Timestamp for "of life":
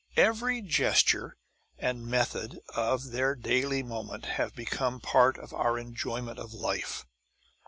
6.39-7.05